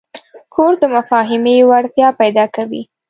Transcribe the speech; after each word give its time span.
کورس 0.53 0.77
د 0.81 0.83
مفاهمې 0.95 1.55
وړتیا 1.69 2.07
پیدا 2.21 2.45
کوي. 2.55 2.81